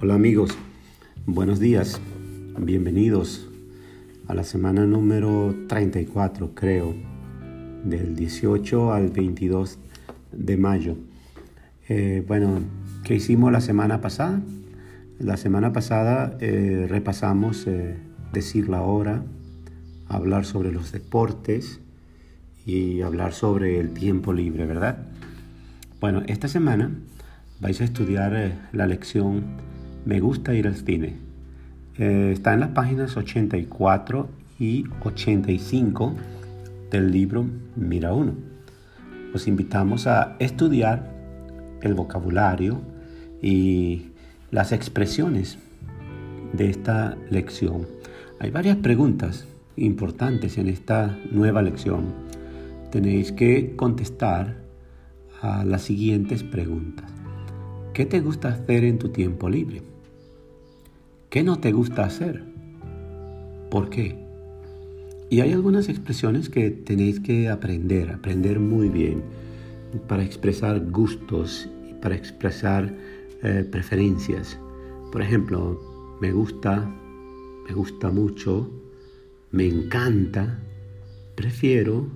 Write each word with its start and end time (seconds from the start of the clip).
Hola 0.00 0.14
amigos, 0.14 0.56
buenos 1.26 1.58
días, 1.58 2.00
bienvenidos 2.56 3.48
a 4.28 4.34
la 4.34 4.44
semana 4.44 4.86
número 4.86 5.56
34 5.66 6.54
creo, 6.54 6.94
del 7.82 8.14
18 8.14 8.92
al 8.92 9.08
22 9.08 9.80
de 10.30 10.56
mayo. 10.56 10.96
Eh, 11.88 12.22
bueno, 12.28 12.60
¿qué 13.02 13.16
hicimos 13.16 13.50
la 13.50 13.60
semana 13.60 14.00
pasada? 14.00 14.40
La 15.18 15.36
semana 15.36 15.72
pasada 15.72 16.38
eh, 16.38 16.86
repasamos 16.88 17.66
eh, 17.66 17.96
decir 18.32 18.68
la 18.68 18.82
hora, 18.82 19.24
hablar 20.06 20.44
sobre 20.44 20.70
los 20.70 20.92
deportes 20.92 21.80
y 22.64 23.00
hablar 23.00 23.32
sobre 23.32 23.80
el 23.80 23.94
tiempo 23.94 24.32
libre, 24.32 24.64
¿verdad? 24.64 25.08
Bueno, 26.00 26.22
esta 26.28 26.46
semana 26.46 26.92
vais 27.60 27.80
a 27.80 27.84
estudiar 27.84 28.68
la 28.70 28.86
lección 28.86 29.66
me 30.04 30.20
gusta 30.20 30.54
ir 30.54 30.66
al 30.66 30.76
cine. 30.76 31.16
Eh, 31.98 32.30
está 32.32 32.54
en 32.54 32.60
las 32.60 32.70
páginas 32.70 33.16
84 33.16 34.28
y 34.58 34.84
85 35.04 36.14
del 36.90 37.10
libro 37.10 37.46
Mira 37.76 38.12
Uno. 38.12 38.34
Os 39.34 39.46
invitamos 39.46 40.06
a 40.06 40.36
estudiar 40.38 41.10
el 41.82 41.94
vocabulario 41.94 42.80
y 43.42 44.06
las 44.50 44.72
expresiones 44.72 45.58
de 46.52 46.70
esta 46.70 47.16
lección. 47.30 47.86
Hay 48.40 48.50
varias 48.50 48.76
preguntas 48.78 49.46
importantes 49.76 50.58
en 50.58 50.68
esta 50.68 51.16
nueva 51.30 51.62
lección. 51.62 52.06
Tenéis 52.90 53.32
que 53.32 53.76
contestar 53.76 54.56
a 55.42 55.64
las 55.64 55.82
siguientes 55.82 56.42
preguntas. 56.42 57.17
¿Qué 57.98 58.06
te 58.06 58.20
gusta 58.20 58.50
hacer 58.50 58.84
en 58.84 58.96
tu 58.96 59.08
tiempo 59.08 59.50
libre? 59.50 59.82
¿Qué 61.30 61.42
no 61.42 61.58
te 61.58 61.72
gusta 61.72 62.04
hacer? 62.04 62.44
¿Por 63.72 63.90
qué? 63.90 64.16
Y 65.30 65.40
hay 65.40 65.52
algunas 65.52 65.88
expresiones 65.88 66.48
que 66.48 66.70
tenéis 66.70 67.18
que 67.18 67.48
aprender, 67.48 68.12
aprender 68.12 68.60
muy 68.60 68.88
bien, 68.88 69.24
para 70.06 70.22
expresar 70.22 70.78
gustos 70.92 71.68
para 72.00 72.14
expresar 72.14 72.94
eh, 73.42 73.66
preferencias. 73.68 74.56
Por 75.10 75.20
ejemplo, 75.20 76.16
me 76.20 76.30
gusta, 76.30 76.88
me 77.66 77.74
gusta 77.74 78.12
mucho, 78.12 78.70
me 79.50 79.66
encanta, 79.66 80.60
prefiero, 81.34 82.06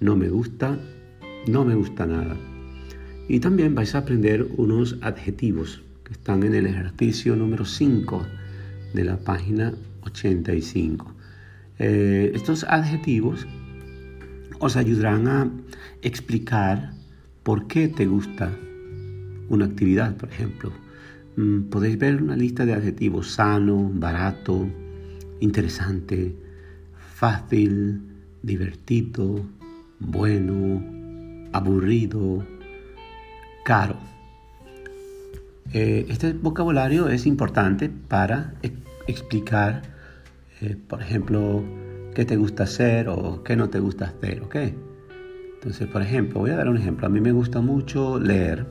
no 0.00 0.16
me 0.16 0.28
gusta, 0.28 0.76
no 1.46 1.64
me 1.64 1.76
gusta 1.76 2.04
nada. 2.04 2.36
Y 3.28 3.40
también 3.40 3.74
vais 3.74 3.94
a 3.94 3.98
aprender 3.98 4.48
unos 4.56 4.96
adjetivos 5.02 5.82
que 6.02 6.12
están 6.12 6.42
en 6.44 6.54
el 6.54 6.66
ejercicio 6.66 7.36
número 7.36 7.66
5 7.66 8.26
de 8.94 9.04
la 9.04 9.18
página 9.18 9.74
85. 10.02 11.14
Eh, 11.78 12.32
estos 12.34 12.64
adjetivos 12.64 13.46
os 14.60 14.76
ayudarán 14.76 15.28
a 15.28 15.50
explicar 16.00 16.92
por 17.42 17.66
qué 17.66 17.88
te 17.88 18.06
gusta 18.06 18.50
una 19.50 19.66
actividad, 19.66 20.16
por 20.16 20.30
ejemplo. 20.30 20.72
Mm, 21.36 21.64
podéis 21.64 21.98
ver 21.98 22.22
una 22.22 22.34
lista 22.34 22.64
de 22.64 22.72
adjetivos 22.72 23.32
sano, 23.32 23.90
barato, 23.94 24.66
interesante, 25.40 26.34
fácil, 27.14 28.00
divertido, 28.42 29.44
bueno, 30.00 30.82
aburrido, 31.52 32.44
caro. 33.68 33.96
Eh, 35.74 36.06
este 36.08 36.32
vocabulario 36.32 37.10
es 37.10 37.26
importante 37.26 37.90
para 37.90 38.54
e-, 38.62 38.72
explicar, 39.06 39.82
eh, 40.62 40.74
por 40.88 41.02
ejemplo, 41.02 41.62
qué 42.14 42.24
te 42.24 42.36
gusta 42.36 42.62
hacer 42.62 43.10
o 43.10 43.42
qué 43.44 43.56
no 43.56 43.68
te 43.68 43.78
gusta 43.78 44.06
hacer, 44.06 44.40
¿ok? 44.40 44.56
Entonces, 45.56 45.86
por 45.86 46.00
ejemplo, 46.00 46.40
voy 46.40 46.52
a 46.52 46.56
dar 46.56 46.70
un 46.70 46.78
ejemplo. 46.78 47.06
A 47.06 47.10
mí 47.10 47.20
me 47.20 47.32
gusta 47.32 47.60
mucho 47.60 48.18
leer. 48.18 48.64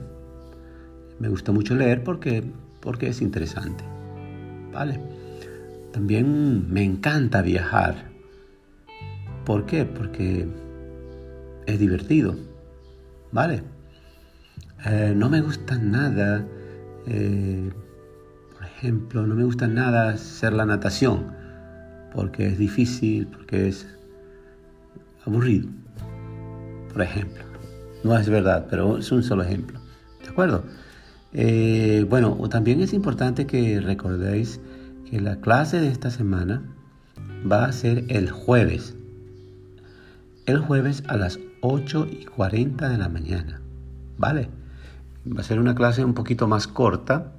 Me 1.20 1.28
gusta 1.28 1.52
mucho 1.52 1.76
leer 1.76 2.02
porque, 2.02 2.42
porque 2.80 3.06
es 3.06 3.22
interesante, 3.22 3.84
¿vale? 4.72 4.98
También 5.92 6.72
me 6.72 6.82
encanta 6.82 7.40
viajar. 7.42 8.10
¿Por 9.44 9.64
qué? 9.64 9.84
Porque 9.84 10.48
es 11.66 11.78
divertido, 11.78 12.34
¿vale? 13.30 13.62
Eh, 14.86 15.12
no 15.16 15.28
me 15.28 15.40
gusta 15.40 15.76
nada, 15.76 16.44
eh, 17.06 17.70
por 18.54 18.64
ejemplo, 18.64 19.26
no 19.26 19.34
me 19.34 19.44
gusta 19.44 19.66
nada 19.66 20.10
hacer 20.10 20.52
la 20.52 20.66
natación, 20.66 21.26
porque 22.14 22.46
es 22.46 22.58
difícil, 22.58 23.26
porque 23.26 23.68
es 23.68 23.86
aburrido, 25.26 25.68
por 26.92 27.02
ejemplo. 27.02 27.42
No 28.04 28.16
es 28.16 28.28
verdad, 28.28 28.66
pero 28.70 28.98
es 28.98 29.10
un 29.10 29.24
solo 29.24 29.42
ejemplo. 29.42 29.80
¿De 30.22 30.28
acuerdo? 30.28 30.62
Eh, 31.32 32.06
bueno, 32.08 32.36
también 32.48 32.80
es 32.80 32.92
importante 32.92 33.46
que 33.46 33.80
recordéis 33.80 34.60
que 35.10 35.20
la 35.20 35.40
clase 35.40 35.80
de 35.80 35.88
esta 35.88 36.10
semana 36.10 36.62
va 37.50 37.64
a 37.64 37.72
ser 37.72 38.04
el 38.08 38.30
jueves. 38.30 38.94
El 40.46 40.60
jueves 40.60 41.02
a 41.08 41.16
las 41.16 41.40
8 41.60 42.06
y 42.10 42.24
40 42.24 42.88
de 42.88 42.98
la 42.98 43.08
mañana. 43.08 43.60
¿Vale? 44.16 44.48
Va 45.36 45.40
a 45.40 45.44
ser 45.44 45.60
una 45.60 45.74
clase 45.74 46.04
un 46.04 46.14
poquito 46.14 46.48
más 46.48 46.66
corta, 46.66 47.32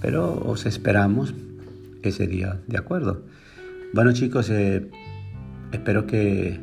pero 0.00 0.42
os 0.44 0.66
esperamos 0.66 1.34
ese 2.02 2.26
día, 2.26 2.60
¿de 2.66 2.78
acuerdo? 2.78 3.22
Bueno 3.94 4.12
chicos, 4.12 4.50
eh, 4.50 4.90
espero 5.72 6.06
que 6.06 6.60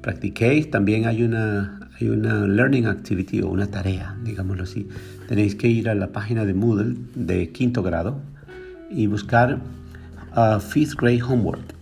practiquéis. 0.00 0.70
También 0.70 1.06
hay 1.06 1.22
una, 1.22 1.90
hay 2.00 2.08
una 2.08 2.46
learning 2.46 2.86
activity 2.86 3.42
o 3.42 3.48
una 3.48 3.66
tarea, 3.66 4.16
digámoslo 4.22 4.64
así. 4.64 4.88
Tenéis 5.28 5.54
que 5.54 5.68
ir 5.68 5.88
a 5.88 5.94
la 5.94 6.08
página 6.08 6.44
de 6.44 6.54
Moodle 6.54 6.96
de 7.14 7.50
quinto 7.50 7.82
grado 7.82 8.20
y 8.90 9.06
buscar 9.06 9.60
uh, 10.36 10.60
fifth 10.60 10.94
grade 10.94 11.22
homework. 11.22 11.74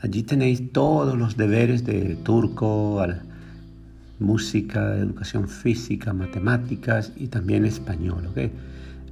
Allí 0.00 0.22
tenéis 0.22 0.72
todos 0.72 1.16
los 1.16 1.36
deberes 1.36 1.84
de 1.84 2.16
turco, 2.16 3.00
al, 3.00 3.22
música, 4.18 4.96
educación 4.96 5.48
física, 5.48 6.12
matemáticas 6.12 7.12
y 7.16 7.28
también 7.28 7.64
español. 7.64 8.26
¿okay? 8.26 8.52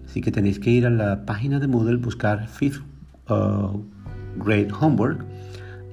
Así 0.07 0.21
que 0.21 0.31
tenéis 0.31 0.59
que 0.59 0.71
ir 0.71 0.87
a 0.87 0.91
la 0.91 1.25
página 1.25 1.59
de 1.59 1.67
Moodle, 1.67 1.97
buscar 1.97 2.47
Fifth 2.49 2.83
uh, 3.31 3.83
Grade 4.37 4.69
Homework 4.79 5.25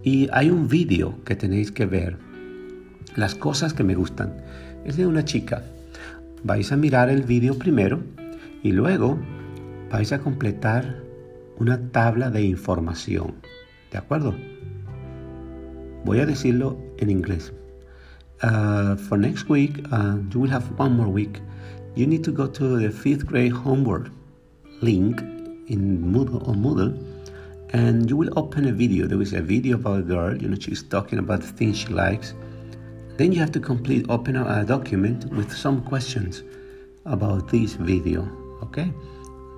y 0.03 0.27
hay 0.31 0.49
un 0.49 0.67
vídeo 0.67 1.23
que 1.23 1.35
tenéis 1.35 1.71
que 1.71 1.85
ver. 1.85 2.17
Las 3.15 3.35
cosas 3.35 3.73
que 3.73 3.83
me 3.83 3.95
gustan. 3.95 4.33
Es 4.85 4.95
de 4.97 5.07
una 5.07 5.25
chica. 5.25 5.63
Vais 6.43 6.71
a 6.71 6.77
mirar 6.77 7.09
el 7.09 7.23
vídeo 7.23 7.57
primero 7.57 7.99
y 8.63 8.71
luego 8.71 9.17
vais 9.91 10.11
a 10.13 10.19
completar 10.19 11.03
una 11.57 11.79
tabla 11.91 12.29
de 12.29 12.43
información. 12.43 13.35
¿De 13.91 13.97
acuerdo? 13.97 14.35
Voy 16.05 16.19
a 16.19 16.25
decirlo 16.25 16.77
en 16.97 17.09
inglés. 17.09 17.51
Uh, 18.41 18.95
for 18.95 19.17
next 19.17 19.49
week, 19.49 19.85
uh, 19.91 20.17
you 20.31 20.39
will 20.39 20.49
have 20.49 20.77
one 20.79 20.95
more 20.95 21.07
week. 21.07 21.41
You 21.95 22.07
need 22.07 22.23
to 22.23 22.31
go 22.31 22.47
to 22.47 22.79
the 22.79 22.91
fifth 22.91 23.25
grade 23.25 23.51
homework 23.51 24.09
link 24.81 25.19
in 25.67 26.01
Moodle 26.13 26.47
on 26.47 26.55
Moodle, 26.63 26.93
and 27.73 28.09
you 28.09 28.15
will 28.15 28.31
open 28.37 28.67
a 28.67 28.71
video. 28.71 29.07
There 29.07 29.21
is 29.21 29.33
a 29.33 29.41
video 29.41 29.75
about 29.75 29.99
a 29.99 30.03
girl. 30.03 30.35
You 30.41 30.47
know, 30.47 30.57
she's 30.59 30.83
talking 30.83 31.19
about 31.19 31.41
the 31.41 31.47
things 31.47 31.77
she 31.79 31.87
likes. 31.87 32.33
Then 33.17 33.33
you 33.33 33.39
have 33.39 33.51
to 33.51 33.59
complete, 33.59 34.05
open 34.09 34.37
a 34.37 34.63
document 34.63 35.25
with 35.33 35.51
some 35.51 35.81
questions 35.81 36.43
about 37.05 37.49
this 37.49 37.73
video. 37.73 38.27
Okay, 38.63 38.91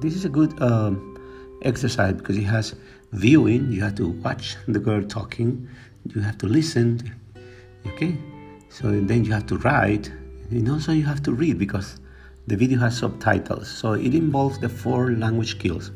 this 0.01 0.16
is 0.16 0.25
a 0.25 0.30
good 0.30 0.60
um, 0.62 1.18
exercise 1.62 2.13
because 2.13 2.38
it 2.38 2.44
has 2.44 2.75
viewing. 3.12 3.72
You 3.72 3.81
have 3.83 3.95
to 3.95 4.10
watch 4.10 4.57
the 4.68 4.80
girl 4.80 5.04
talking. 5.04 5.68
You 6.16 6.22
have 6.22 6.39
to 6.39 6.48
listen. 6.48 7.13
Okay, 7.86 8.18
so 8.71 8.89
then 8.89 9.25
you 9.25 9.33
have 9.33 9.45
to 9.47 9.57
write, 9.57 10.09
and 10.50 10.69
also 10.69 10.94
you 10.94 11.03
have 11.03 11.21
to 11.23 11.33
read 11.33 11.59
because 11.59 12.00
the 12.47 12.56
video 12.56 12.79
has 12.79 12.97
subtitles. 12.97 13.68
So 13.68 13.94
it 13.94 14.15
involves 14.15 14.59
the 14.59 14.69
four 14.69 15.12
language 15.12 15.51
skills. 15.51 15.91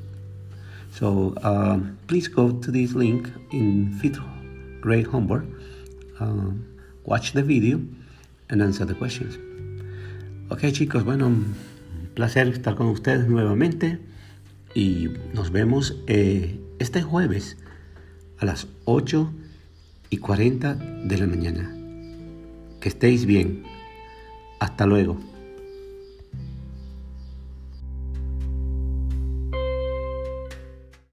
So 0.92 1.33
um, 1.42 1.98
please 2.07 2.27
go 2.27 2.51
to 2.51 2.72
this 2.72 2.94
link 2.94 3.30
in 3.51 3.98
fifth 4.01 4.19
grade 4.81 5.07
homework, 5.07 5.45
um, 6.19 6.66
watch 7.06 7.31
the 7.31 7.44
video, 7.44 7.81
and 8.50 8.62
answer 8.62 8.86
the 8.86 8.94
questions. 8.94 9.38
Ok 10.50 10.72
chicos, 10.72 11.04
bueno, 11.04 11.27
un 11.27 11.56
placer 12.13 12.48
estar 12.50 12.75
con 12.75 12.88
ustedes 12.88 13.27
nuevamente 13.27 14.00
y 14.75 15.10
nos 15.33 15.51
vemos 15.51 15.95
eh, 16.07 16.60
este 16.80 17.01
jueves 17.01 17.57
a 18.38 18.45
las 18.45 18.68
8 18.83 19.31
y 20.10 20.18
40 20.18 20.75
de 20.75 21.18
la 21.18 21.25
mañana. 21.25 21.85
Estéis 22.86 23.26
bien. 23.26 23.64
Hasta 24.60 24.86
luego. 24.86 25.18